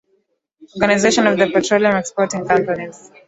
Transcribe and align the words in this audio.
Organization 0.79 1.27
of 1.27 1.37
the 1.37 1.45
Petroleum 1.51 1.95
Exporting 1.95 2.47
Countries 2.47 3.11